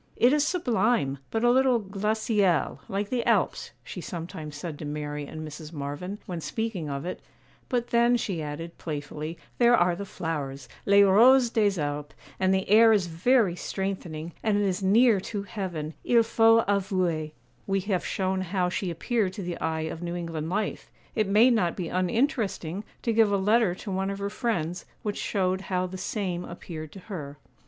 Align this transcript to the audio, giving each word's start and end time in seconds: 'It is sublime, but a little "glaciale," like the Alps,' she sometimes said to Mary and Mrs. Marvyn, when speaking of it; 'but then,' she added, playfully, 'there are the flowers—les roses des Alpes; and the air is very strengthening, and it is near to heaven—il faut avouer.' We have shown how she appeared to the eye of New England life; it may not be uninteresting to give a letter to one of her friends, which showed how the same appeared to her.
'It 0.15 0.33
is 0.33 0.47
sublime, 0.47 1.19
but 1.29 1.43
a 1.43 1.51
little 1.51 1.77
"glaciale," 1.77 2.79
like 2.89 3.09
the 3.11 3.23
Alps,' 3.27 3.69
she 3.83 4.01
sometimes 4.01 4.55
said 4.55 4.79
to 4.79 4.83
Mary 4.83 5.27
and 5.27 5.47
Mrs. 5.47 5.71
Marvyn, 5.71 6.17
when 6.25 6.41
speaking 6.41 6.89
of 6.89 7.05
it; 7.05 7.21
'but 7.69 7.89
then,' 7.89 8.17
she 8.17 8.41
added, 8.41 8.79
playfully, 8.79 9.37
'there 9.59 9.77
are 9.77 9.95
the 9.95 10.03
flowers—les 10.07 11.03
roses 11.03 11.51
des 11.51 11.79
Alpes; 11.79 12.15
and 12.39 12.51
the 12.51 12.67
air 12.67 12.91
is 12.91 13.05
very 13.05 13.55
strengthening, 13.55 14.33
and 14.41 14.57
it 14.57 14.63
is 14.65 14.81
near 14.81 15.19
to 15.19 15.43
heaven—il 15.43 16.23
faut 16.23 16.67
avouer.' 16.67 17.29
We 17.67 17.79
have 17.81 18.03
shown 18.03 18.41
how 18.41 18.69
she 18.69 18.89
appeared 18.89 19.33
to 19.33 19.43
the 19.43 19.59
eye 19.59 19.81
of 19.81 20.01
New 20.01 20.15
England 20.15 20.49
life; 20.49 20.89
it 21.13 21.27
may 21.27 21.51
not 21.51 21.75
be 21.75 21.89
uninteresting 21.89 22.83
to 23.03 23.13
give 23.13 23.31
a 23.31 23.37
letter 23.37 23.75
to 23.75 23.91
one 23.91 24.09
of 24.09 24.17
her 24.17 24.31
friends, 24.31 24.85
which 25.03 25.17
showed 25.19 25.61
how 25.61 25.85
the 25.85 25.95
same 25.99 26.43
appeared 26.43 26.91
to 26.93 27.01
her. 27.01 27.37